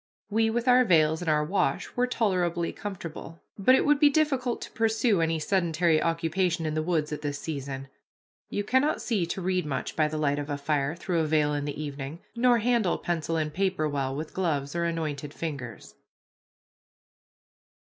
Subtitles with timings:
[0.31, 4.59] We with our veils and our wash were tolerably comfortable, but it would be difficult
[4.63, 7.87] to pursue any sedentary occupation in the woods at this season;
[8.49, 11.53] you cannot see to read much by the light of a fire through a veil
[11.53, 15.93] in the evening, nor handle pencil and paper well with gloves or anointed fingers.